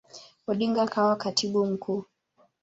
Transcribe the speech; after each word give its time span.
Odinga 0.47 0.81
akawa 0.83 1.15
Katibu 1.15 1.65
Mkuu. 1.65 2.03